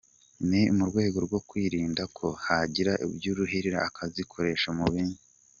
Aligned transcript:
Ni 0.49 0.61
mu 0.75 0.83
rwego 0.89 1.17
rwo 1.25 1.39
kwirinda 1.47 2.03
ko 2.17 2.27
hagira 2.45 2.91
ubyuririraho 3.05 3.85
akazikoresha 3.89 4.69
mu 4.77 4.85
bindi. 4.93 5.21